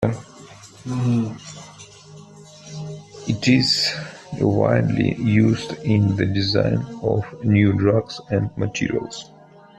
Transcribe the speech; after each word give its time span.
It 3.27 3.47
is 3.47 3.93
widely 4.39 5.13
used 5.13 5.73
in 5.83 6.15
the 6.15 6.25
design 6.25 6.83
of 7.03 7.43
new 7.45 7.71
drugs 7.77 8.19
and 8.31 8.49
materials. 8.57 9.29